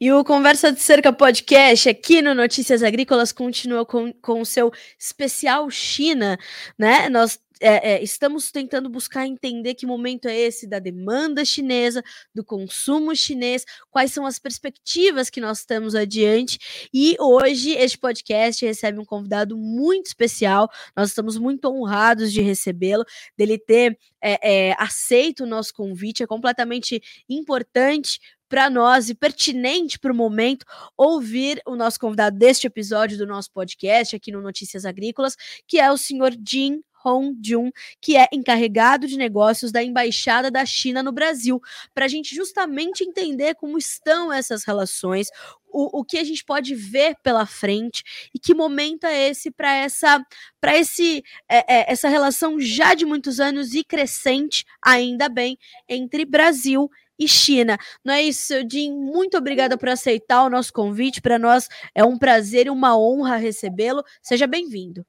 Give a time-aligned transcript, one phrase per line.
[0.00, 5.68] E o Conversa de Cerca Podcast aqui no Notícias Agrícolas continua com, o seu especial
[5.68, 6.38] China,
[6.78, 7.10] né?
[7.10, 12.02] Nós é, é, estamos tentando buscar entender que momento é esse da demanda chinesa,
[12.34, 16.88] do consumo chinês, quais são as perspectivas que nós temos adiante.
[16.94, 20.70] E hoje este podcast recebe um convidado muito especial.
[20.96, 23.04] Nós estamos muito honrados de recebê-lo,
[23.36, 26.22] dele ter é, é aceito o nosso convite.
[26.22, 28.18] É completamente importante
[28.50, 33.50] para nós e pertinente para o momento ouvir o nosso convidado deste episódio do nosso
[33.52, 35.36] podcast aqui no Notícias Agrícolas,
[35.68, 40.66] que é o senhor Jin Hong Jun, que é encarregado de negócios da Embaixada da
[40.66, 41.60] China no Brasil,
[41.94, 45.28] para a gente justamente entender como estão essas relações,
[45.72, 48.02] o, o que a gente pode ver pela frente
[48.34, 50.20] e que momento é esse para essa
[50.60, 55.56] para esse é, é, essa relação já de muitos anos e crescente, ainda bem,
[55.88, 56.90] entre Brasil
[57.20, 57.76] e China.
[58.02, 58.92] Não é isso, Jim?
[58.92, 61.20] Muito obrigada por aceitar o nosso convite.
[61.20, 64.02] Para nós é um prazer e uma honra recebê-lo.
[64.22, 65.04] Seja bem-vindo.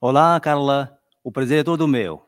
[0.00, 0.96] Olá, Carla.
[1.24, 2.25] O prazer é todo meu.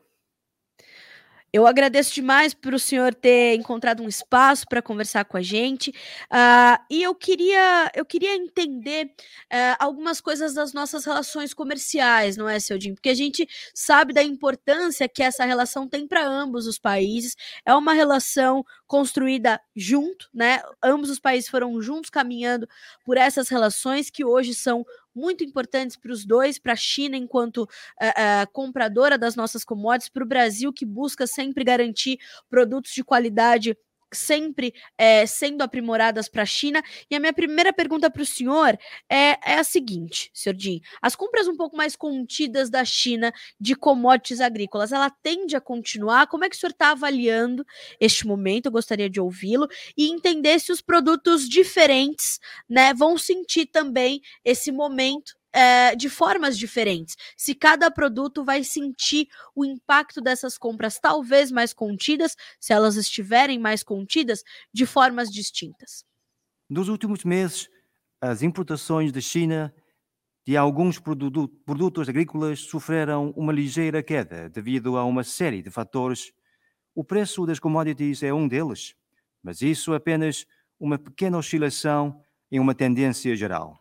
[1.51, 5.89] Eu agradeço demais por o senhor ter encontrado um espaço para conversar com a gente.
[6.31, 12.47] Uh, e eu queria, eu queria entender uh, algumas coisas das nossas relações comerciais, não
[12.47, 12.93] é, seu Jim?
[12.93, 17.35] Porque a gente sabe da importância que essa relação tem para ambos os países.
[17.65, 20.59] É uma relação construída junto, né?
[20.83, 22.67] Ambos os países foram juntos caminhando
[23.05, 27.59] por essas relações que hoje são muito importantes para os dois, para a China enquanto
[27.59, 32.17] uh, uh, compradora das nossas commodities, para o Brasil que busca sempre garantir
[32.49, 33.77] produtos de qualidade
[34.13, 36.81] sempre é, sendo aprimoradas para a China.
[37.09, 38.77] E a minha primeira pergunta para o senhor
[39.09, 43.75] é, é, a seguinte, senhor Jim: as compras um pouco mais contidas da China de
[43.75, 46.27] commodities agrícolas, ela tende a continuar?
[46.27, 47.65] Como é que o senhor está avaliando
[47.99, 48.67] este momento?
[48.67, 54.71] Eu gostaria de ouvi-lo e entender se os produtos diferentes né, vão sentir também esse
[54.71, 57.15] momento é, de formas diferentes.
[57.35, 63.59] Se cada produto vai sentir o impacto dessas compras, talvez mais contidas, se elas estiverem
[63.59, 64.43] mais contidas,
[64.73, 66.03] de formas distintas.
[66.69, 67.69] Nos últimos meses,
[68.21, 69.73] as importações da China
[70.45, 76.31] de alguns produto, produtos agrícolas sofreram uma ligeira queda devido a uma série de fatores.
[76.95, 78.95] O preço das commodities é um deles,
[79.43, 80.45] mas isso é apenas
[80.79, 83.79] uma pequena oscilação em uma tendência geral.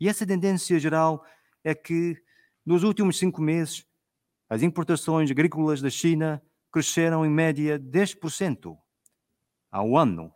[0.00, 1.24] E essa tendência geral
[1.64, 2.16] é que,
[2.64, 3.84] nos últimos cinco meses,
[4.48, 6.42] as importações agrícolas da China
[6.72, 8.76] cresceram em média 10%
[9.70, 10.32] ao ano.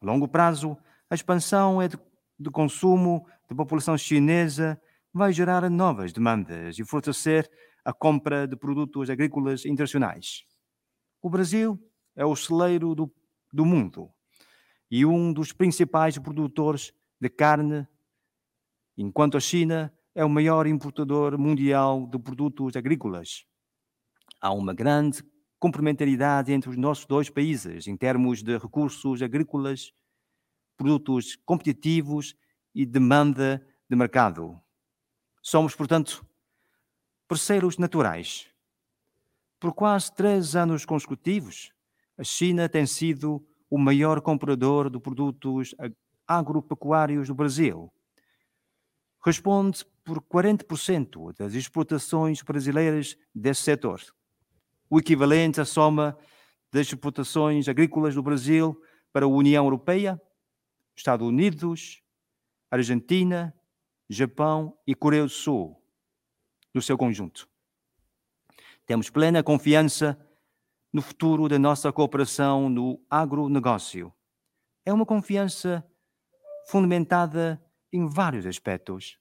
[0.00, 0.76] A longo prazo,
[1.10, 1.98] a expansão é de,
[2.38, 4.80] de consumo da população chinesa
[5.12, 7.50] vai gerar novas demandas e fortalecer
[7.84, 10.44] a compra de produtos agrícolas internacionais.
[11.22, 11.78] O Brasil
[12.14, 13.12] é o celeiro do,
[13.52, 14.10] do mundo
[14.90, 17.86] e um dos principais produtores de carne
[18.96, 23.44] enquanto a China é o maior importador mundial de produtos agrícolas.
[24.40, 25.22] Há uma grande
[25.58, 29.92] complementaridade entre os nossos dois países em termos de recursos agrícolas,
[30.76, 32.34] produtos competitivos
[32.74, 34.58] e demanda de mercado.
[35.42, 36.26] Somos, portanto,
[37.28, 38.48] parceiros naturais.
[39.60, 41.72] Por quase três anos consecutivos,
[42.16, 45.74] a China tem sido o maior comprador de produtos
[46.26, 47.92] agropecuários do Brasil
[49.26, 54.00] responde por 40% das exportações brasileiras desse setor,
[54.88, 56.16] o equivalente à soma
[56.72, 58.80] das exportações agrícolas do Brasil
[59.12, 60.22] para a União Europeia,
[60.94, 62.00] Estados Unidos,
[62.70, 63.52] Argentina,
[64.08, 65.82] Japão e Coreia do Sul,
[66.72, 67.48] no seu conjunto.
[68.86, 70.16] Temos plena confiança
[70.92, 74.14] no futuro da nossa cooperação no agronegócio.
[74.84, 75.84] É uma confiança
[76.68, 77.60] fundamentada
[77.96, 79.18] em vários aspectos.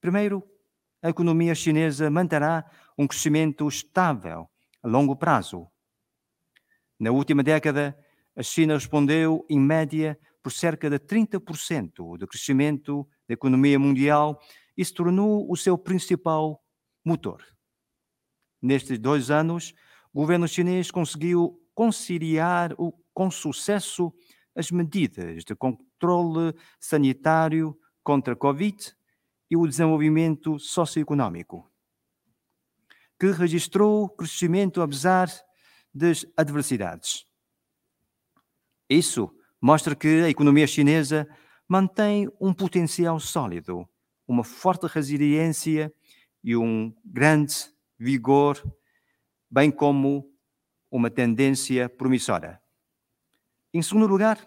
[0.00, 0.42] Primeiro,
[1.02, 2.64] a economia chinesa manterá
[2.96, 4.48] um crescimento estável
[4.82, 5.66] a longo prazo.
[6.98, 7.98] Na última década,
[8.34, 14.40] a China respondeu, em média, por cerca de 30% do crescimento da economia mundial
[14.76, 16.62] e se tornou o seu principal
[17.04, 17.42] motor.
[18.62, 19.74] Nestes dois anos,
[20.12, 22.74] o governo chinês conseguiu conciliar
[23.12, 24.12] com sucesso
[24.54, 28.94] as medidas de controle sanitário contra a Covid
[29.50, 31.68] e o desenvolvimento socioeconômico,
[33.18, 35.28] que registrou crescimento apesar
[35.92, 37.26] das adversidades.
[38.88, 39.28] Isso
[39.60, 41.28] mostra que a economia chinesa
[41.68, 43.88] mantém um potencial sólido,
[44.28, 45.92] uma forte resiliência
[46.44, 47.56] e um grande
[47.98, 48.62] vigor,
[49.50, 50.32] bem como
[50.88, 52.62] uma tendência promissora.
[53.74, 54.38] Em segundo lugar,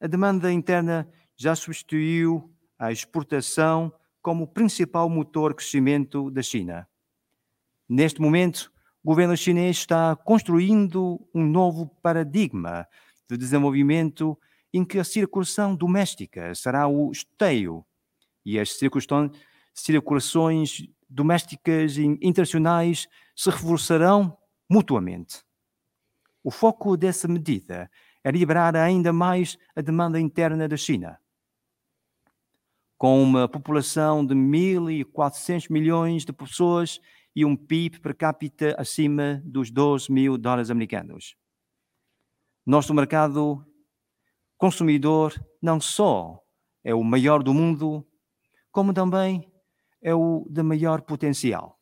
[0.00, 2.49] a demanda interna já substituiu
[2.80, 3.92] a exportação
[4.22, 6.88] como principal motor de crescimento da China.
[7.86, 8.72] Neste momento,
[9.04, 12.88] o governo chinês está construindo um novo paradigma
[13.28, 14.38] de desenvolvimento
[14.72, 17.84] em que a circulação doméstica será o esteio
[18.46, 18.78] e as
[19.74, 23.06] circulações domésticas e internacionais
[23.36, 24.38] se reforçarão
[24.70, 25.42] mutuamente.
[26.42, 27.90] O foco dessa medida
[28.24, 31.18] é liberar ainda mais a demanda interna da China.
[33.00, 37.00] Com uma população de 1.400 milhões de pessoas
[37.34, 41.34] e um PIB per capita acima dos 12 mil dólares americanos.
[42.66, 43.66] Nosso mercado
[44.58, 45.32] consumidor
[45.62, 46.44] não só
[46.84, 48.06] é o maior do mundo,
[48.70, 49.50] como também
[50.02, 51.80] é o de maior potencial.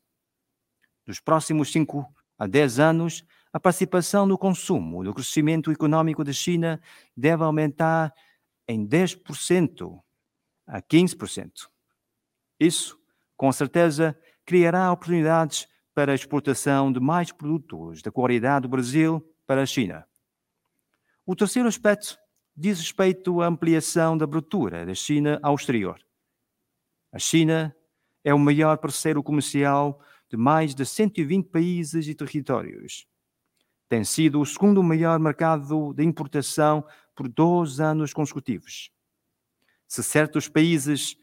[1.04, 2.06] Nos próximos 5
[2.38, 6.80] a 10 anos, a participação no consumo do crescimento econômico da China
[7.16, 8.14] deve aumentar
[8.68, 10.00] em 10%
[10.68, 11.68] a 15%.
[12.60, 12.98] Isso,
[13.36, 19.62] com certeza, criará oportunidades para a exportação de mais produtos da qualidade do Brasil para
[19.62, 20.06] a China.
[21.26, 22.18] O terceiro aspecto
[22.56, 26.00] diz respeito à ampliação da abertura da China ao exterior.
[27.12, 27.74] A China
[28.22, 33.06] é o maior parceiro comercial de mais de 120 países e territórios.
[33.88, 36.84] Tem sido o segundo maior mercado de importação
[37.14, 38.90] por 12 anos consecutivos.
[39.88, 41.16] Se certos países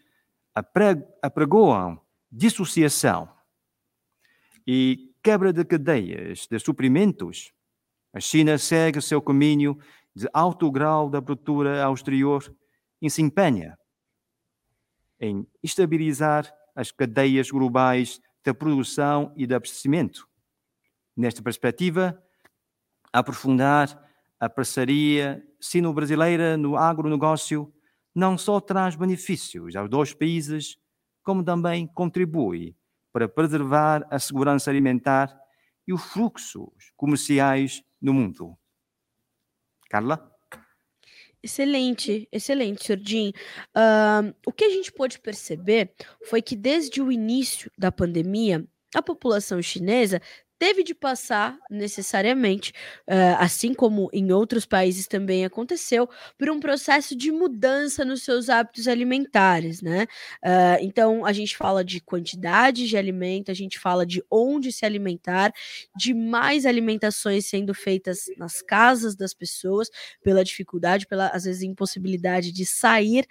[1.21, 2.01] apregoam
[2.31, 3.31] dissociação
[4.65, 7.53] e quebra de cadeias de suprimentos,
[8.11, 9.77] a China segue seu caminho
[10.15, 12.53] de alto grau de abertura ao exterior
[13.01, 13.77] e se empenha
[15.19, 20.27] em estabilizar as cadeias globais da produção e de abastecimento.
[21.15, 22.21] Nesta perspectiva,
[23.13, 24.01] aprofundar
[24.39, 27.71] a parceria sino-brasileira no agronegócio
[28.15, 30.77] não só traz benefícios aos dois países,
[31.21, 32.73] como também contribui
[33.11, 35.37] para preservar a segurança alimentar
[35.85, 38.57] e os fluxos comerciais no mundo.
[39.89, 40.31] Carla?
[41.43, 42.99] Excelente, excelente.
[43.05, 43.31] Jim.
[43.75, 45.93] Uh, o que a gente pôde perceber
[46.25, 48.65] foi que desde o início da pandemia,
[48.95, 50.19] a população chinesa
[50.57, 52.71] teve de passar necessariamente,
[53.09, 58.49] uh, assim como em outros países também aconteceu, por um processo de mudança nos seus
[58.49, 60.03] hábitos alimentares, né?
[60.43, 64.85] Uh, então a gente fala de quantidade de alimento, a gente fala de onde se
[64.85, 65.51] alimentar,
[65.95, 69.89] de mais alimentações sendo feitas nas casas das pessoas,
[70.23, 73.25] pela dificuldade, pela às vezes impossibilidade de sair.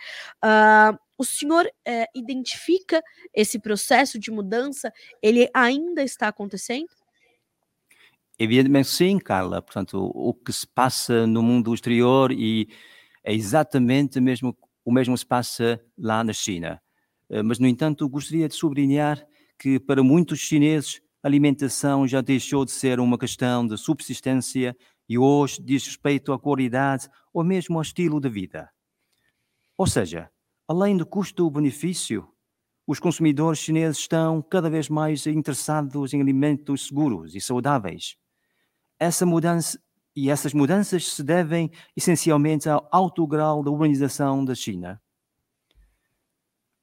[0.45, 3.01] Uh, o senhor eh, identifica
[3.33, 4.93] esse processo de mudança?
[5.23, 6.89] Ele ainda está acontecendo?
[8.39, 9.63] Evidentemente sim, Carla.
[9.63, 12.69] Portanto, o, que se passa no mundo exterior e
[13.23, 16.83] é exatamente mesmo, o mesmo que se passa lá na China.
[17.31, 19.25] Eh, mas, no entanto, gostaria de sublinhar
[19.59, 24.77] que para muitos chineses a alimentação já deixou de ser uma questão de subsistência
[25.09, 28.69] e hoje diz respeito à qualidade ou mesmo ao estilo de vida.
[29.79, 30.29] Ou seja,
[30.69, 32.29] além do custo-benefício,
[32.87, 38.17] os consumidores chineses estão cada vez mais interessados em alimentos seguros e saudáveis
[38.99, 39.79] essa mudança
[40.17, 45.03] e essas mudanças se devem essencialmente ao alto grau da urbanização da China,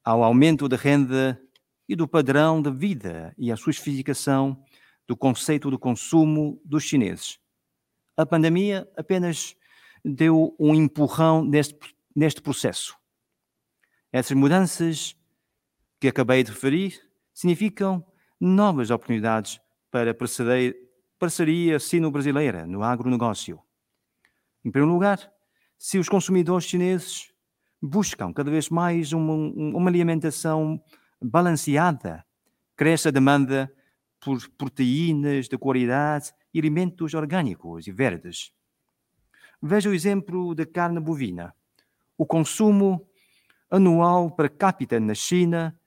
[0.04, 1.40] ao aumento da renda
[1.88, 4.62] e do padrão de vida e à sofisticação
[5.06, 7.38] do conceito do consumo dos chineses.
[8.16, 9.56] A pandemia apenas
[10.04, 11.78] deu um empurrão neste,
[12.14, 12.96] neste processo.
[14.12, 15.16] Essas mudanças
[15.98, 17.00] que acabei de referir
[17.32, 18.04] significam
[18.38, 20.14] novas oportunidades para
[21.22, 23.60] parceria sino-brasileira no agronegócio.
[24.64, 25.32] Em primeiro lugar,
[25.78, 27.32] se os consumidores chineses
[27.80, 30.82] buscam cada vez mais uma, uma alimentação
[31.22, 32.26] balanceada,
[32.74, 33.72] cresce a demanda
[34.18, 38.52] por proteínas de qualidade e alimentos orgânicos e verdes.
[39.62, 41.54] Veja o exemplo da carne bovina.
[42.18, 43.06] O consumo
[43.70, 45.78] anual per capita na China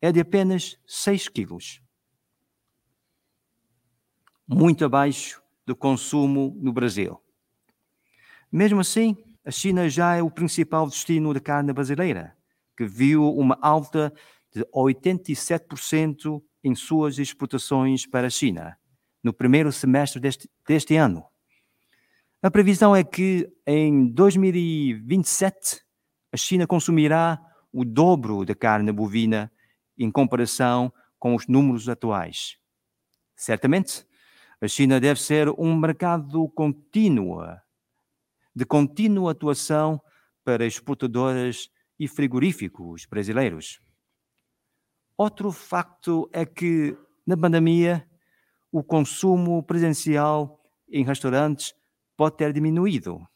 [0.00, 1.83] é de apenas 6 quilos
[4.46, 7.20] muito abaixo do consumo no Brasil.
[8.50, 12.36] Mesmo assim, a China já é o principal destino da carne brasileira,
[12.76, 14.12] que viu uma alta
[14.52, 18.78] de 87% em suas exportações para a China
[19.22, 21.24] no primeiro semestre deste, deste ano.
[22.42, 25.80] A previsão é que em 2027
[26.30, 27.40] a China consumirá
[27.72, 29.50] o dobro da carne bovina
[29.96, 32.58] em comparação com os números atuais.
[33.34, 34.06] Certamente,
[34.60, 37.44] a China deve ser um mercado contínuo,
[38.54, 40.00] de contínua atuação
[40.44, 43.80] para exportadoras e frigoríficos brasileiros.
[45.16, 46.96] Outro facto é que,
[47.26, 48.08] na pandemia,
[48.70, 51.74] o consumo presencial em restaurantes
[52.16, 53.26] pode ter diminuído,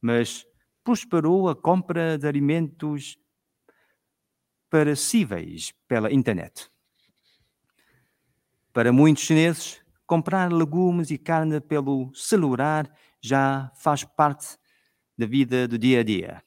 [0.00, 0.46] mas
[0.84, 3.16] prosperou a compra de alimentos
[4.68, 6.70] perecíveis pela internet.
[8.72, 9.81] Para muitos chineses,
[10.12, 12.86] comprar legumes e carne pelo celular
[13.18, 14.58] já faz parte
[15.16, 16.42] da vida do dia a dia.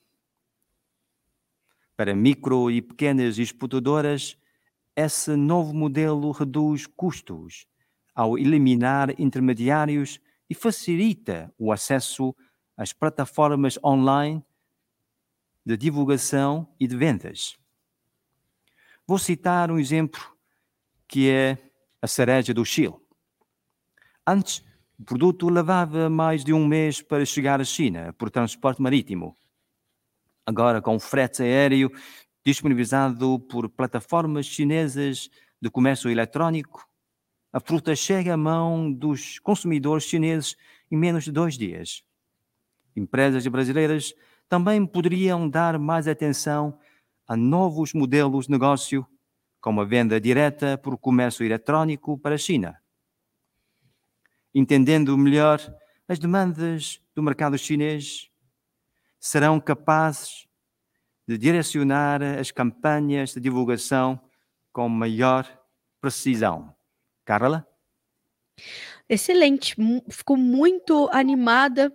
[1.97, 4.37] Para micro e pequenas exportadoras,
[4.95, 7.65] esse novo modelo reduz custos
[8.13, 12.35] ao eliminar intermediários e facilita o acesso
[12.77, 14.45] às plataformas online
[15.65, 17.57] de divulgação e de vendas.
[19.07, 20.21] Vou citar um exemplo
[21.07, 21.57] que é
[21.99, 23.03] a cereja do Chile.
[24.27, 24.63] Antes,
[24.97, 29.37] o produto levava mais de um mês para chegar à China por transporte marítimo.
[30.43, 31.91] Agora, com frete aéreo
[32.43, 35.29] disponibilizado por plataformas chinesas
[35.61, 36.87] de comércio eletrónico,
[37.53, 40.55] a fruta chega à mão dos consumidores chineses
[40.89, 42.03] em menos de dois dias.
[42.95, 44.13] Empresas brasileiras
[44.49, 46.79] também poderiam dar mais atenção
[47.27, 49.05] a novos modelos de negócio,
[49.61, 52.79] como a venda direta por comércio eletrónico para a China.
[54.55, 55.59] Entendendo melhor
[56.07, 58.29] as demandas do mercado chinês,
[59.19, 60.47] serão capazes
[61.27, 64.17] de direcionar as campanhas de divulgação
[64.71, 65.45] com maior
[65.99, 66.73] precisão.
[67.25, 67.67] Carla?
[69.09, 69.75] Excelente,
[70.09, 71.91] fico muito animada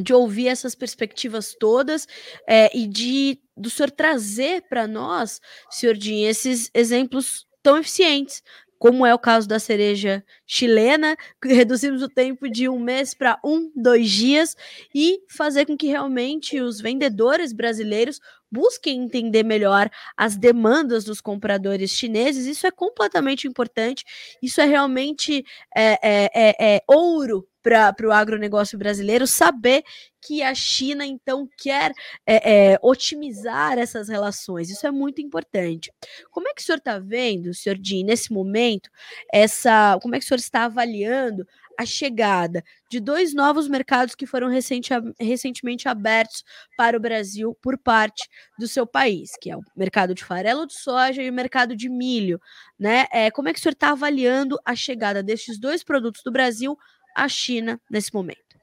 [0.00, 2.06] de ouvir essas perspectivas todas
[2.48, 8.42] é, e de do senhor trazer para nós, senhor Dinho, esses exemplos tão eficientes,
[8.82, 13.70] como é o caso da cereja chilena, reduzimos o tempo de um mês para um,
[13.76, 14.56] dois dias,
[14.92, 18.18] e fazer com que realmente os vendedores brasileiros
[18.50, 22.44] busquem entender melhor as demandas dos compradores chineses.
[22.44, 24.04] Isso é completamente importante.
[24.42, 25.44] Isso é realmente
[25.76, 29.82] é, é, é, é ouro para o agronegócio brasileiro saber
[30.20, 31.92] que a China então quer
[32.26, 34.70] é, é, otimizar essas relações.
[34.70, 35.92] Isso é muito importante.
[36.30, 38.88] Como é que o senhor está vendo, senhor Din, nesse momento,
[39.32, 39.98] essa.
[40.00, 41.44] Como é que o senhor está avaliando
[41.78, 46.44] a chegada de dois novos mercados que foram recente, recentemente abertos
[46.76, 48.28] para o Brasil por parte
[48.58, 51.88] do seu país, que é o mercado de farelo de soja e o mercado de
[51.88, 52.40] milho.
[52.78, 53.06] Né?
[53.12, 56.76] É, como é que o senhor está avaliando a chegada destes dois produtos do Brasil
[57.14, 58.58] à China nesse momento?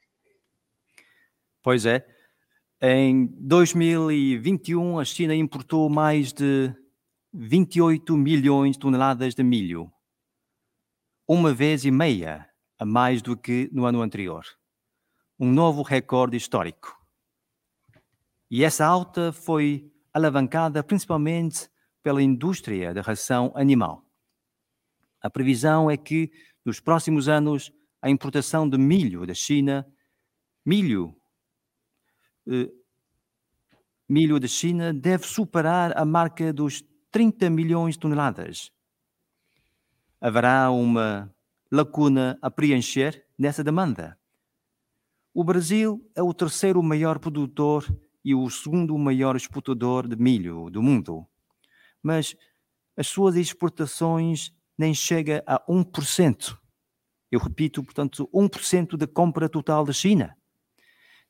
[1.61, 2.05] Pois é.
[2.81, 6.73] Em 2021, a China importou mais de
[7.33, 9.91] 28 milhões de toneladas de milho,
[11.27, 14.45] uma vez e meia a mais do que no ano anterior.
[15.37, 16.97] Um novo recorde histórico.
[18.49, 21.69] E essa alta foi alavancada principalmente
[22.01, 24.05] pela indústria da ração animal.
[25.21, 26.31] A previsão é que,
[26.65, 29.85] nos próximos anos, a importação de milho da China,
[30.65, 31.15] milho,
[32.47, 32.69] eh,
[34.07, 38.71] milho da China deve superar a marca dos 30 milhões de toneladas.
[40.21, 41.33] Haverá uma
[41.71, 44.17] lacuna a preencher nessa demanda.
[45.33, 47.85] O Brasil é o terceiro maior produtor
[48.25, 51.25] e o segundo maior exportador de milho do mundo,
[52.01, 52.35] mas
[52.97, 56.57] as suas exportações nem chega a 1%.
[57.31, 60.35] Eu repito, portanto, 1% da compra total da China.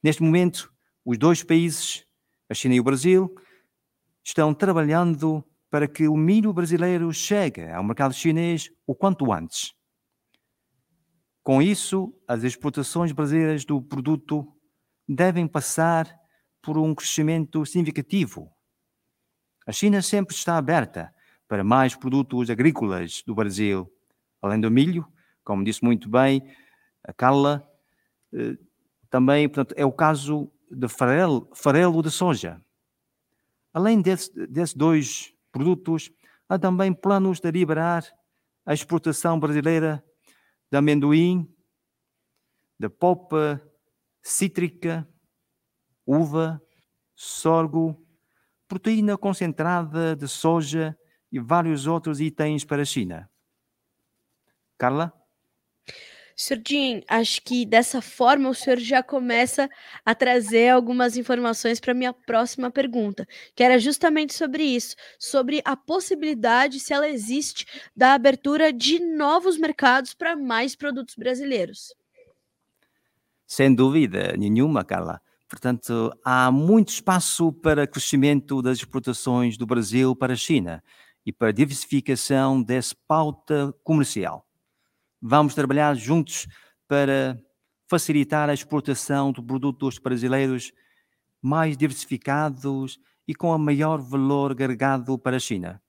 [0.02, 0.72] Neste momento,
[1.04, 2.06] os dois países,
[2.50, 3.36] a China e o Brasil,
[4.24, 9.74] estão trabalhando para que o milho brasileiro chegue ao mercado chinês o quanto antes.
[11.44, 14.48] Com isso, as exportações brasileiras do produto
[15.08, 16.08] devem passar
[16.62, 18.52] por um crescimento significativo.
[19.66, 21.14] A China sempre está aberta
[21.48, 23.92] para mais produtos agrícolas do Brasil,
[24.42, 25.08] além do milho,
[25.50, 26.48] como disse muito bem
[27.04, 27.68] a Carla,
[28.32, 28.56] eh,
[29.10, 32.64] também portanto, é o caso de farelo, farelo de soja.
[33.74, 36.12] Além desses desse dois produtos,
[36.48, 38.06] há também planos de liberar
[38.64, 40.06] a exportação brasileira
[40.72, 41.52] de amendoim,
[42.78, 43.60] da polpa
[44.22, 45.10] cítrica,
[46.06, 46.62] uva,
[47.16, 48.00] sorgo,
[48.68, 50.96] proteína concentrada de soja
[51.32, 53.28] e vários outros itens para a China.
[54.78, 55.19] Carla?
[56.42, 56.62] Sr.
[56.66, 59.70] Jim, acho que dessa forma o senhor já começa
[60.06, 65.76] a trazer algumas informações para minha próxima pergunta, que era justamente sobre isso, sobre a
[65.76, 71.94] possibilidade, se ela existe, da abertura de novos mercados para mais produtos brasileiros.
[73.46, 75.20] Sem dúvida nenhuma, Carla.
[75.46, 80.82] Portanto, há muito espaço para crescimento das exportações do Brasil para a China
[81.26, 84.49] e para diversificação dessa pauta comercial.
[85.22, 86.48] Vamos trabalhar juntos
[86.88, 87.38] para
[87.90, 90.72] facilitar a exportação de produtos brasileiros
[91.42, 92.98] mais diversificados
[93.28, 95.82] e com a maior valor agregado para a China.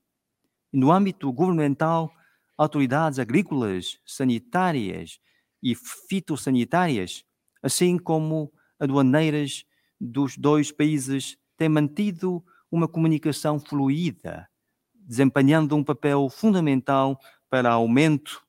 [0.71, 2.11] No âmbito governamental,
[2.57, 5.17] autoridades agrícolas, sanitárias
[5.63, 7.23] e fitossanitárias,
[7.63, 9.63] assim como aduaneiras
[9.99, 14.49] dos dois países, têm mantido uma comunicação fluida,
[14.93, 17.17] desempenhando um papel fundamental
[17.49, 18.41] para aumento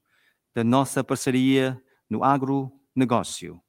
[0.55, 3.61] da nossa parceria no agronegócio.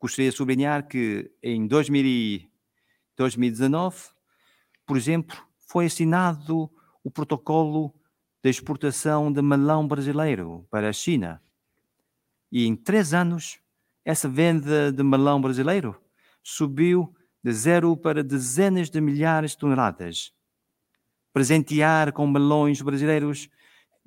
[0.00, 3.96] Gostaria de sublinhar que em 2019,
[4.86, 6.70] por exemplo, foi assinado
[7.02, 7.92] o protocolo
[8.42, 11.42] de exportação de melão brasileiro para a China.
[12.50, 13.60] E em três anos,
[14.04, 16.00] essa venda de melão brasileiro
[16.42, 20.32] subiu de zero para dezenas de milhares de toneladas.
[21.32, 23.48] Presentear com melões brasileiros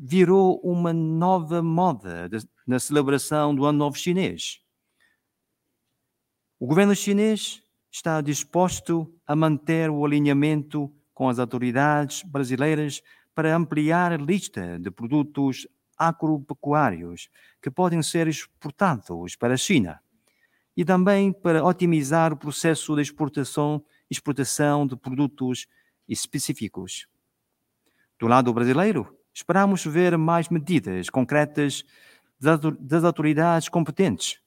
[0.03, 2.27] virou uma nova moda
[2.65, 4.59] na celebração do Ano Novo Chinês.
[6.59, 13.03] O governo chinês está disposto a manter o alinhamento com as autoridades brasileiras
[13.35, 17.29] para ampliar a lista de produtos agropecuários
[17.61, 20.01] que podem ser exportados para a China
[20.75, 25.67] e também para otimizar o processo de exportação, exportação de produtos
[26.07, 27.05] específicos.
[28.19, 31.83] Do lado brasileiro, esperamos ver mais medidas concretas
[32.39, 34.39] das autoridades competentes,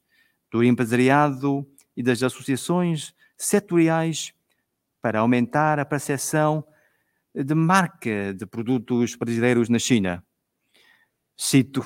[0.51, 4.33] do empresariado e das associações setoriais
[5.01, 6.65] para aumentar a percepção
[7.35, 10.25] de marca de produtos brasileiros na China.
[11.37, 11.85] Cito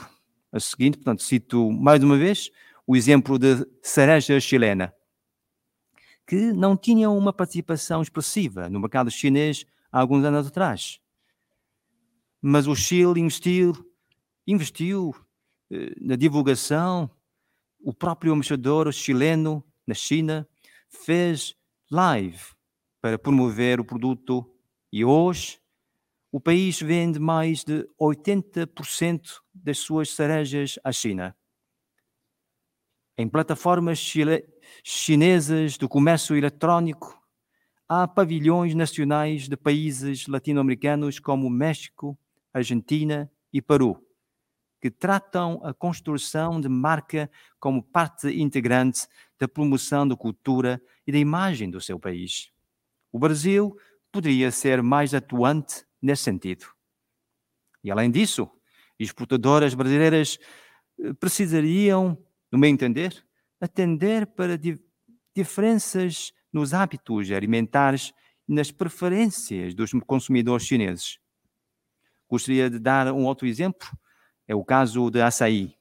[0.53, 2.51] a seguinte, portanto, cito mais uma vez
[2.87, 4.95] o exemplo de cereja chilena,
[6.27, 11.01] que não tinha uma participação expressiva no mercado chinês há alguns anos atrás.
[12.41, 13.73] Mas o Chile investiu,
[14.47, 15.15] investiu
[15.71, 17.11] eh, na divulgação,
[17.81, 20.49] o próprio embaixador chileno na China
[20.89, 21.55] fez
[21.91, 22.41] live
[23.01, 24.51] para promover o produto
[24.93, 25.61] e hoje
[26.31, 31.35] o país vende mais de 80% das suas cerejas à China.
[33.17, 33.99] Em plataformas
[34.85, 37.19] chinesas do comércio eletrónico,
[37.89, 42.17] há pavilhões nacionais de países latino-americanos como México,
[42.53, 44.03] Argentina e Peru,
[44.81, 49.07] que tratam a construção de marca como parte integrante
[49.39, 52.51] da promoção da cultura e da imagem do seu país.
[53.13, 53.77] O Brasil
[54.13, 56.67] poderia ser mais atuante nesse sentido.
[57.83, 58.51] E além disso,
[58.99, 60.39] exportadoras brasileiras
[61.01, 62.19] eh, precisariam,
[62.51, 63.25] no meu entender,
[63.61, 64.79] atender para di
[65.35, 68.13] diferenças nos hábitos alimentares
[68.49, 71.19] e nas preferências dos consumidores chineses.
[72.29, 73.89] Gostaria de dar um outro exemplo,
[74.47, 75.77] é o caso do açaí.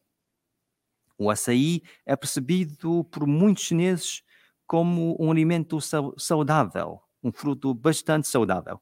[1.17, 4.23] O açaí é percebido por muitos chineses
[4.65, 5.79] como um alimento
[6.17, 8.81] saudável, um fruto bastante saudável.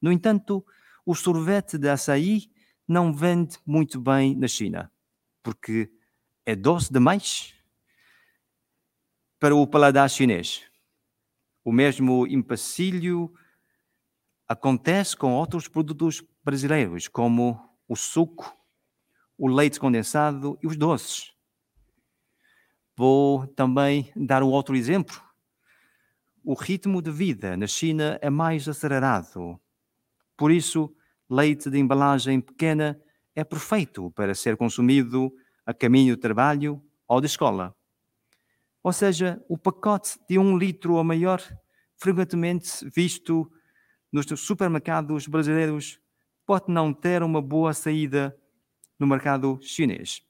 [0.00, 0.64] No entanto,
[1.04, 2.50] o sorvete de açaí
[2.86, 4.90] não vende muito bem na China,
[5.42, 5.90] porque
[6.46, 7.54] é doce demais
[9.38, 10.62] para o paladar chinês.
[11.64, 13.32] O mesmo empecilho
[14.48, 18.56] acontece com outros produtos brasileiros, como o suco,
[19.38, 21.32] o leite condensado e os doces.
[22.96, 25.20] Vou também dar um outro exemplo.
[26.44, 29.60] O ritmo de vida na China é mais acelerado
[30.42, 30.92] por isso,
[31.30, 33.00] leite de embalagem pequena
[33.32, 35.32] é perfeito para ser consumido
[35.64, 37.72] a caminho do trabalho ou da escola.
[38.82, 41.40] Ou seja, o pacote de um litro ou maior,
[41.96, 43.48] frequentemente visto
[44.10, 46.00] nos supermercados brasileiros,
[46.46, 48.36] pode não ter uma boa saída
[48.98, 50.22] no mercado chinês.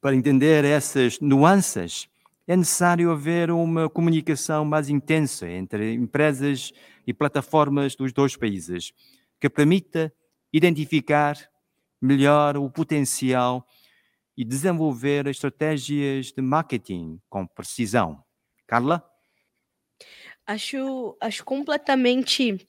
[0.00, 2.08] Para entender essas nuances,
[2.46, 6.72] é necessário haver uma comunicação mais intensa entre empresas
[7.06, 8.92] e plataformas dos dois países,
[9.38, 10.12] que permita
[10.52, 11.36] identificar
[12.00, 13.66] melhor o potencial
[14.36, 18.24] e desenvolver estratégias de marketing com precisão.
[18.66, 19.04] Carla?
[20.46, 22.68] Acho, acho completamente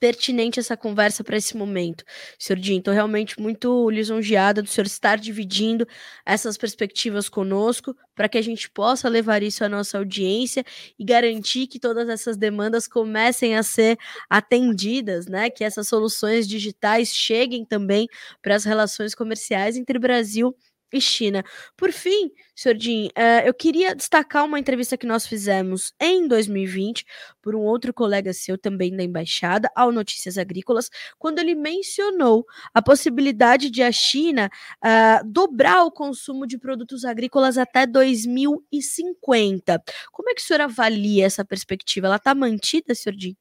[0.00, 2.04] pertinente essa conversa para esse momento.
[2.38, 5.86] Senhor Dinho, estou realmente muito lisonjeada do senhor estar dividindo
[6.26, 10.64] essas perspectivas conosco para que a gente possa levar isso à nossa audiência
[10.98, 15.50] e garantir que todas essas demandas comecem a ser atendidas, né?
[15.50, 18.06] Que essas soluções digitais cheguem também
[18.42, 21.44] para as relações comerciais entre Brasil e China.
[21.76, 22.76] Por fim, Sr.
[22.78, 27.04] Jim, uh, eu queria destacar uma entrevista que nós fizemos em 2020
[27.42, 32.80] por um outro colega seu também da embaixada, ao Notícias Agrícolas, quando ele mencionou a
[32.80, 34.50] possibilidade de a China
[34.84, 39.82] uh, dobrar o consumo de produtos agrícolas até 2050.
[40.12, 42.06] Como é que o senhor avalia essa perspectiva?
[42.06, 43.14] Ela está mantida, Sr.
[43.18, 43.36] Jim?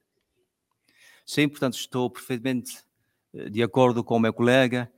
[1.26, 2.84] Sim, portanto, estou perfeitamente
[3.34, 4.92] eh, de acordo com o meu colega.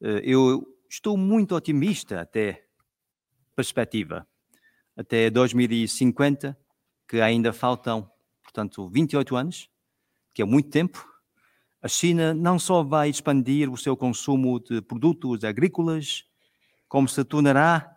[0.00, 2.64] Eu estou muito otimista até
[3.54, 4.26] perspectiva.
[4.96, 6.58] Até 2050,
[7.06, 8.10] que ainda faltam,
[8.42, 9.70] portanto, 28 anos,
[10.34, 11.06] que é muito tempo,
[11.80, 16.24] a China não só vai expandir o seu consumo de produtos agrícolas,
[16.88, 17.96] como se tornará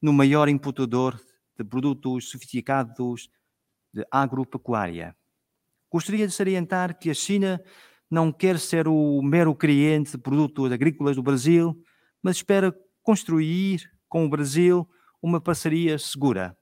[0.00, 1.18] no maior importador
[1.56, 3.30] de produtos sofisticados
[3.92, 5.16] de agropecuária.
[5.90, 7.62] Gostaria de salientar que a China
[8.10, 11.82] não quer ser o mero cliente de produtos agrícolas do Brasil,
[12.24, 14.88] mas espera construir com o Brasil
[15.22, 16.56] uma parceria segura,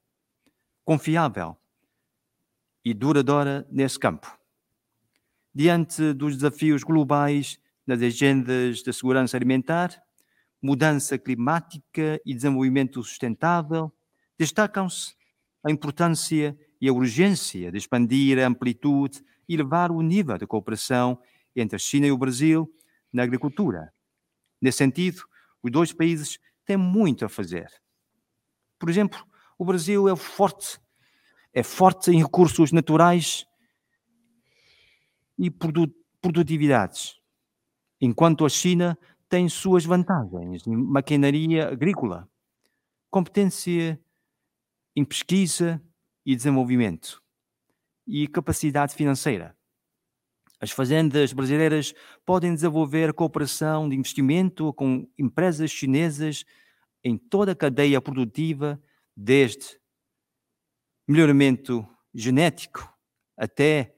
[0.85, 1.57] confiável
[2.85, 4.37] e duradoura nesse campo.
[5.55, 10.03] Diante dos desafios globais nas agendas de segurança alimentar,
[10.61, 13.92] mudança climática e desenvolvimento sustentável,
[14.37, 15.14] destacam-se
[15.62, 21.20] a importância e a urgência de expandir a amplitude e elevar o nível de cooperação
[21.55, 22.68] entre a China e o Brasil
[23.12, 23.92] na agricultura.
[24.61, 25.22] Nesse sentido,
[25.62, 27.68] os dois países têm muito a fazer.
[28.79, 29.25] Por exemplo,
[29.59, 30.81] o Brasil é forte,
[31.53, 33.46] é forte em recursos naturais
[35.38, 35.51] e
[36.20, 37.20] produtividades,
[38.01, 38.98] enquanto a China
[39.29, 42.29] tem suas vantagens em maquinaria agrícola,
[43.11, 44.01] competência
[44.94, 45.83] em pesquisa
[46.25, 47.22] e desenvolvimento
[48.07, 49.57] e capacidade financeira.
[50.62, 51.92] As fazendas brasileiras
[52.25, 56.44] podem desenvolver cooperação de investimento com empresas chinesas
[57.03, 58.81] em toda a cadeia produtiva,
[59.16, 59.81] desde
[61.09, 62.88] melhoramento genético
[63.37, 63.92] até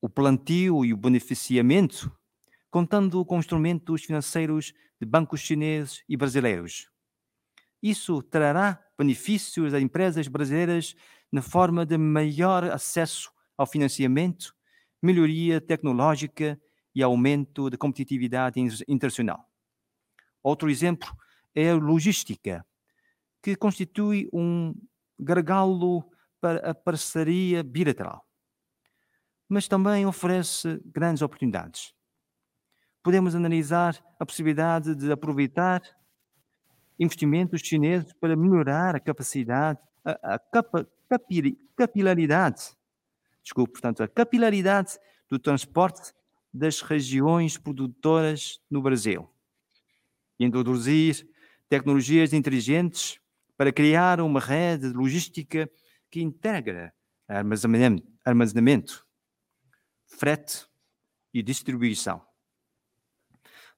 [0.00, 2.16] o plantio e o beneficiamento,
[2.70, 6.88] contando com instrumentos financeiros de bancos chineses e brasileiros.
[7.82, 10.94] Isso trará benefícios às empresas brasileiras
[11.32, 14.54] na forma de maior acesso ao financiamento
[15.04, 16.58] melhoria tecnológica
[16.94, 19.46] e aumento da competitividade internacional.
[20.42, 21.14] Outro exemplo
[21.54, 22.64] é a logística,
[23.42, 24.74] que constitui um
[25.18, 28.26] gargalo para a parceria bilateral,
[29.46, 31.92] mas também oferece grandes oportunidades.
[33.02, 35.82] Podemos analisar a possibilidade de aproveitar
[36.98, 40.88] investimentos chineses para melhorar a capacidade, a, a capa,
[41.76, 42.74] capilaridade
[43.44, 46.12] desculpe, portanto, a capilaridade do transporte
[46.52, 49.28] das regiões produtoras no Brasil.
[50.40, 51.28] Introduzir
[51.68, 53.20] tecnologias inteligentes
[53.56, 55.70] para criar uma rede logística
[56.10, 56.92] que integra
[57.28, 59.06] armazenamento, armazenamento
[60.06, 60.66] frete
[61.32, 62.22] e distribuição.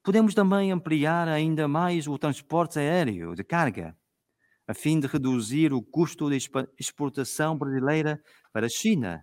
[0.02, 3.96] Podemos também ampliar ainda mais o transporte aéreo de carga,
[4.68, 6.36] a fim de reduzir o custo de
[6.78, 8.20] exportação brasileira
[8.52, 9.22] para a China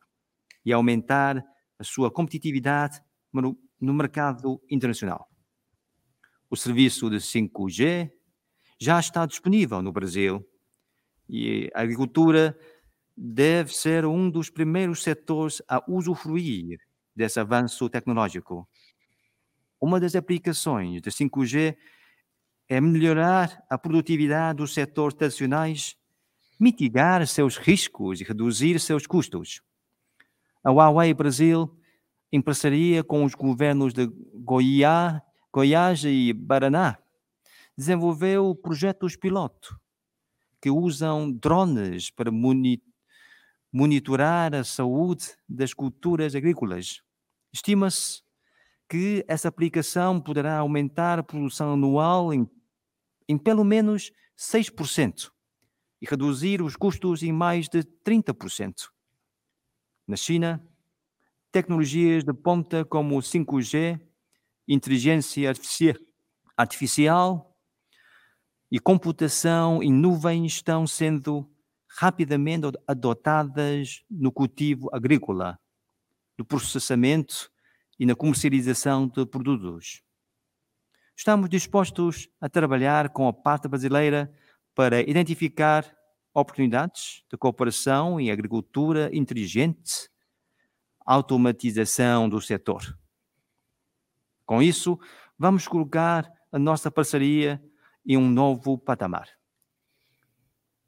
[0.65, 1.43] e aumentar
[1.77, 5.27] a sua competitividade no, mercado internacional.
[6.49, 8.11] O serviço de 5G
[8.79, 10.45] já está disponível no Brasil
[11.27, 12.57] e a agricultura
[13.15, 16.79] deve ser um dos primeiros setores a usufruir
[17.15, 18.67] desse avanço tecnológico.
[19.79, 21.75] Uma das aplicações de 5G
[22.69, 25.95] é melhorar a produtividade dos setores tradicionais,
[26.59, 29.61] mitigar seus riscos e reduzir seus custos.
[30.63, 31.69] A Huawei Brasil,
[32.31, 35.21] em parceria com os governos de Goiás,
[35.51, 36.97] Goiás e Paraná,
[37.77, 39.77] desenvolveu projetos piloto
[40.61, 42.31] que usam drones para
[43.73, 47.01] monitorar a saúde das culturas agrícolas.
[47.51, 48.21] Estima-se
[48.87, 52.49] que essa aplicação poderá aumentar a produção anual em,
[53.27, 55.29] em pelo menos 6%
[56.01, 58.92] e reduzir os custos em mais de 30%.
[60.05, 60.61] Na China,
[61.49, 64.01] tecnologias de ponta como o 5G,
[64.67, 65.49] inteligência
[66.57, 67.57] artificial
[68.69, 71.49] e computação em nuvem estão sendo
[71.87, 75.57] rapidamente adotadas no cultivo agrícola,
[76.37, 77.49] no processamento
[77.97, 80.01] e na comercialização de produtos.
[81.15, 84.33] Estamos dispostos a trabalhar com a parte brasileira
[84.75, 85.85] para identificar
[86.33, 90.09] oportunidades de cooperação em agricultura inteligente,
[91.05, 92.97] automatização do setor.
[94.45, 94.99] Com isso,
[95.37, 97.61] vamos colocar a nossa parceria
[98.05, 99.29] em um novo patamar.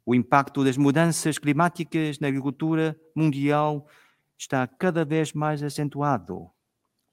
[0.04, 3.88] O impacto das mudanças climáticas na agricultura mundial
[4.38, 6.50] está cada vez mais acentuado.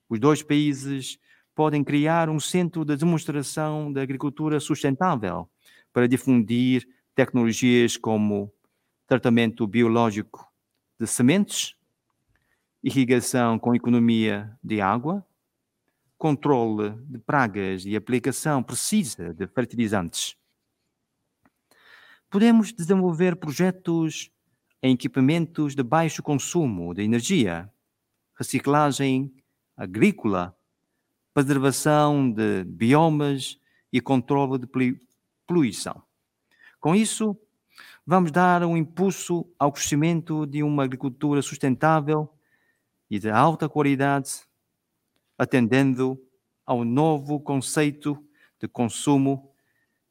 [0.10, 1.18] Os dois países
[1.56, 5.50] podem criar um centro de demonstração da agricultura sustentável
[5.92, 8.52] para difundir tecnologias como
[9.08, 10.52] tratamento biológico
[11.00, 11.76] de sementes,
[12.84, 15.26] irrigação com economia de água,
[16.18, 20.36] controle de pragas e aplicação precisa de fertilizantes.
[22.30, 24.32] Podemos desenvolver projetos
[24.82, 27.72] em equipamentos de baixo consumo de energia,
[28.36, 29.34] reciclagem
[29.78, 30.58] agrícola,
[31.34, 33.60] preservação de biomas
[33.92, 34.98] e controle de
[35.46, 36.04] poluição.
[36.84, 37.34] Com isso,
[38.06, 42.30] vamos dar um impulso ao crescimento de uma agricultura sustentável
[43.10, 44.42] e de alta qualidade,
[45.38, 46.22] atendendo
[46.66, 48.22] ao novo conceito
[48.60, 49.50] de consumo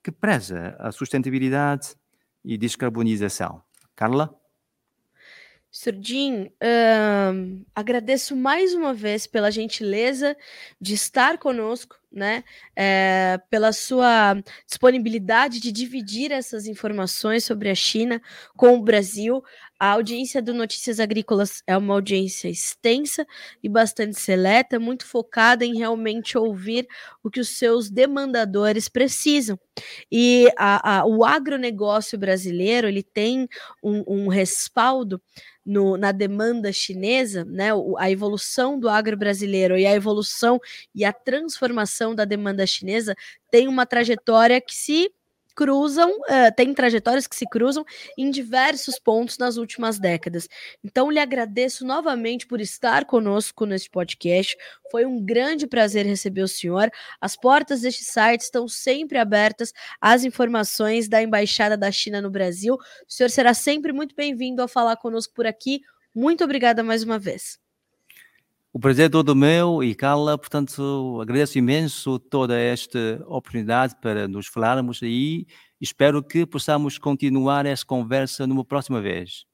[0.03, 1.95] que preza a sustentabilidade
[2.43, 3.63] e descarbonização.
[3.95, 4.35] Carla?
[5.71, 10.35] Surdin, uh, agradeço mais uma vez pela gentileza
[10.81, 12.45] de estar conosco, né?
[12.77, 18.21] É, pela sua disponibilidade de dividir essas informações sobre a China
[18.57, 19.43] com o Brasil.
[19.79, 23.27] A audiência do Notícias Agrícolas é uma audiência extensa
[23.61, 26.87] e bastante seleta, muito focada em realmente ouvir
[27.21, 29.59] o que os seus demandadores precisam.
[30.11, 33.49] E a, a, o agronegócio brasileiro ele tem
[33.83, 35.21] um, um respaldo
[35.65, 40.61] no, na demanda chinesa, né, a evolução do agro brasileiro e a evolução
[40.95, 43.15] e a transformação da demanda chinesa
[43.51, 45.09] tem uma trajetória que se
[45.55, 47.85] cruzam, uh, tem trajetórias que se cruzam
[48.17, 50.49] em diversos pontos nas últimas décadas.
[50.83, 54.57] Então, lhe agradeço novamente por estar conosco neste podcast.
[54.91, 56.91] Foi um grande prazer receber o senhor.
[57.21, 62.75] As portas deste site estão sempre abertas às informações da Embaixada da China no Brasil.
[62.75, 65.81] O senhor será sempre muito bem-vindo a falar conosco por aqui.
[66.15, 67.62] Muito obrigada mais uma vez.
[68.75, 74.47] O prazer é todo meu e Carla, portanto, agradeço imenso toda esta oportunidade para nos
[74.47, 75.47] falarmos e
[75.79, 79.45] espero que possamos continuar essa conversa numa próxima vez.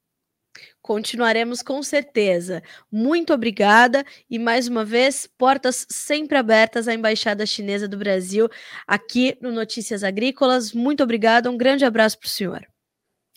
[0.81, 2.63] Continuaremos com certeza.
[2.89, 8.47] Muito obrigada e mais uma vez, portas sempre abertas à Embaixada Chinesa do Brasil
[8.87, 10.71] aqui no Notícias Agrícolas.
[10.73, 12.65] Muito obrigada, um grande abraço para o senhor.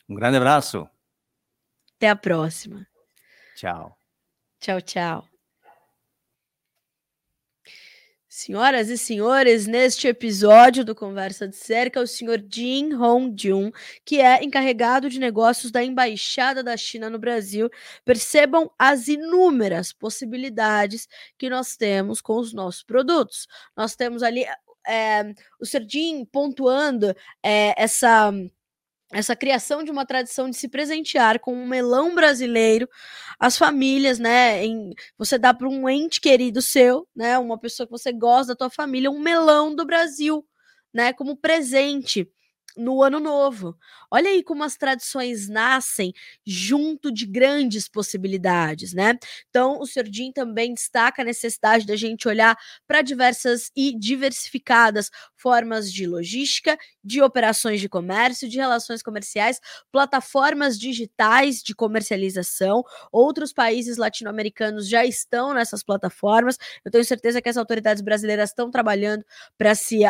[0.08, 0.88] Um grande abraço.
[1.96, 2.86] Até a próxima.
[3.56, 3.96] Tchau.
[4.60, 5.31] Tchau, tchau.
[8.34, 13.70] Senhoras e senhores, neste episódio do Conversa de Cerca, o senhor Jin Hong-jun,
[14.06, 17.68] que é encarregado de negócios da Embaixada da China no Brasil,
[18.06, 23.46] percebam as inúmeras possibilidades que nós temos com os nossos produtos.
[23.76, 24.46] Nós temos ali
[24.88, 25.84] é, o Sr.
[25.86, 28.32] Jin pontuando é, essa
[29.12, 32.88] essa criação de uma tradição de se presentear com um melão brasileiro,
[33.38, 34.64] as famílias, né?
[34.64, 37.38] Em, você dá para um ente querido seu, né?
[37.38, 40.44] Uma pessoa que você gosta da tua família, um melão do Brasil,
[40.92, 41.12] né?
[41.12, 42.28] Como presente
[42.76, 43.76] no ano novo.
[44.10, 46.12] Olha aí como as tradições nascem
[46.46, 49.18] junto de grandes possibilidades, né?
[49.50, 50.32] Então, o Sr.
[50.34, 52.56] Também destaca a necessidade da gente olhar
[52.86, 59.58] para diversas e diversificadas formas de logística, de operações de comércio, de relações comerciais,
[59.90, 62.84] plataformas digitais de comercialização.
[63.10, 66.56] Outros países latino-americanos já estão nessas plataformas.
[66.84, 69.24] Eu tenho certeza que as autoridades brasileiras estão trabalhando
[69.58, 70.00] para se,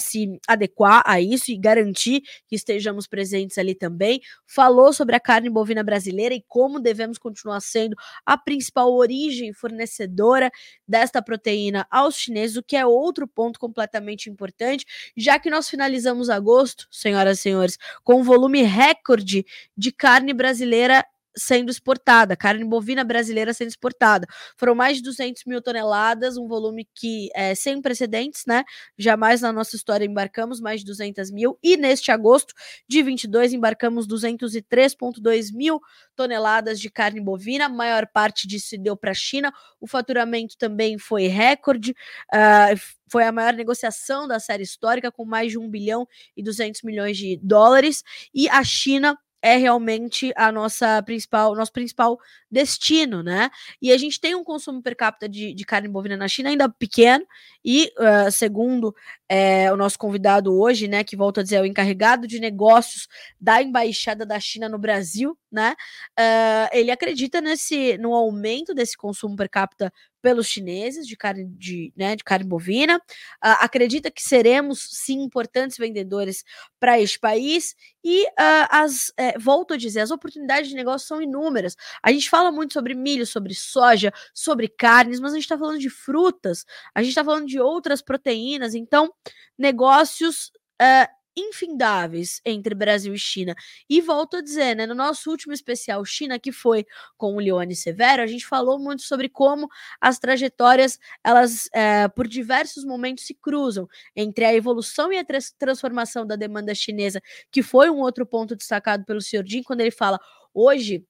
[0.00, 4.20] se adequar a isso e garantir que estejamos presentes presentes ali também.
[4.46, 10.50] Falou sobre a carne bovina brasileira e como devemos continuar sendo a principal origem fornecedora
[10.86, 14.84] desta proteína aos chineses, o que é outro ponto completamente importante,
[15.16, 19.44] já que nós finalizamos agosto, senhoras e senhores, com um volume recorde
[19.76, 21.04] de carne brasileira
[21.38, 24.26] sendo exportada, carne bovina brasileira sendo exportada.
[24.56, 28.64] Foram mais de 200 mil toneladas, um volume que é sem precedentes, né?
[28.98, 31.58] Jamais na nossa história embarcamos mais de 200 mil.
[31.62, 32.52] E neste agosto
[32.88, 35.80] de 22 embarcamos 203,2 mil
[36.14, 37.66] toneladas de carne bovina.
[37.66, 39.52] A maior parte disso se deu para a China.
[39.80, 41.92] O faturamento também foi recorde.
[42.32, 46.82] Uh, foi a maior negociação da série histórica, com mais de 1 bilhão e 200
[46.82, 48.02] milhões de dólares.
[48.34, 52.18] E a China é realmente a nossa principal, nosso principal
[52.50, 53.50] destino, né?
[53.80, 56.68] E a gente tem um consumo per capita de, de carne bovina na China ainda
[56.68, 57.26] pequeno,
[57.64, 58.94] e uh, segundo
[59.28, 63.08] é, o nosso convidado hoje, né, que volta a dizer, é o encarregado de negócios
[63.40, 65.74] da Embaixada da China no Brasil, né?
[66.18, 71.92] Uh, ele acredita nesse no aumento desse consumo per capita pelos chineses de carne de,
[71.96, 76.44] né, de carne bovina, uh, acredita que seremos sim importantes vendedores
[76.80, 77.74] para este país.
[78.04, 81.76] E uh, as é, volto a dizer, as oportunidades de negócio são inúmeras.
[82.02, 85.78] A gente fala muito sobre milho, sobre soja, sobre carnes, mas a gente está falando
[85.78, 89.12] de frutas, a gente está falando de outras proteínas, então
[89.58, 93.54] negócios uh, infindáveis entre Brasil e China.
[93.88, 96.84] E volto a dizer, né, no nosso último especial China, que foi
[97.16, 99.68] com o Leone Severo, a gente falou muito sobre como
[100.00, 105.24] as trajetórias, elas, é, por diversos momentos, se cruzam entre a evolução e a
[105.58, 107.20] transformação da demanda chinesa,
[107.50, 109.44] que foi um outro ponto destacado pelo Sr.
[109.46, 110.18] Jin, quando ele fala,
[110.52, 111.04] hoje,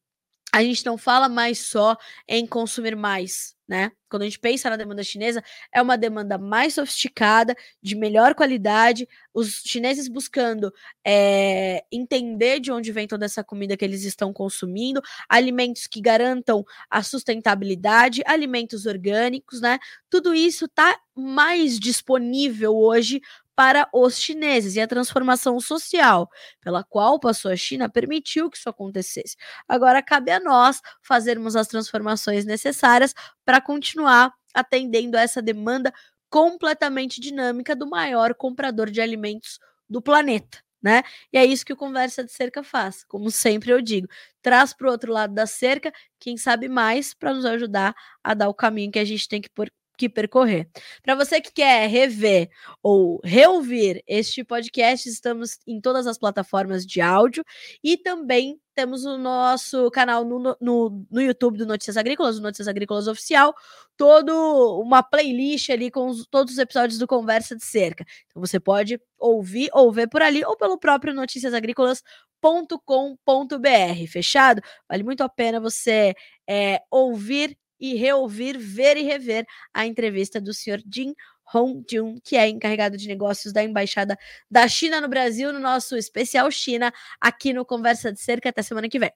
[0.53, 3.93] a gente não fala mais só em consumir mais, né?
[4.09, 9.07] Quando a gente pensa na demanda chinesa, é uma demanda mais sofisticada, de melhor qualidade,
[9.35, 10.73] os chineses buscando
[11.07, 16.65] é, entender de onde vem toda essa comida que eles estão consumindo, alimentos que garantam
[16.89, 19.79] a sustentabilidade, alimentos orgânicos, né?
[20.09, 23.21] Tudo isso está mais disponível hoje
[23.59, 28.69] para os chineses e a transformação social pela qual passou a China permitiu que isso
[28.69, 29.35] acontecesse.
[29.67, 33.13] Agora cabe a nós fazermos as transformações necessárias
[33.45, 35.93] para continuar atendendo a essa demanda
[36.31, 39.59] completamente dinâmica do maior comprador de alimentos
[39.91, 40.59] do planeta.
[40.81, 41.03] Né?
[41.33, 43.03] E é isso que o Conversa de Cerca faz.
[43.03, 44.07] Como sempre eu digo,
[44.41, 47.93] traz para o outro lado da cerca quem sabe mais para nos ajudar
[48.23, 50.71] a dar o caminho que a gente tem que por, que percorrer.
[51.03, 52.49] Para você que quer rever
[52.83, 57.45] ou reouvir este podcast, estamos em todas as plataformas de áudio
[57.83, 62.69] e também temos o nosso canal no, no, no YouTube do Notícias Agrícolas, o Notícias
[62.69, 63.53] Agrícolas Oficial,
[63.97, 68.05] todo uma playlist ali com os, todos os episódios do Conversa de Cerca.
[68.29, 74.07] Então você pode ouvir ou ver por ali ou pelo próprio noticiasagrícolas.com.br.
[74.09, 74.63] Fechado?
[74.89, 76.15] Vale muito a pena você
[76.49, 81.15] é, ouvir e reouvir, ver e rever a entrevista do senhor Jin
[81.55, 84.19] Hongjun, que é encarregado de negócios da Embaixada
[84.51, 88.51] da China no Brasil, no nosso especial China, aqui no Conversa de Cerca.
[88.51, 89.13] Até semana que vem.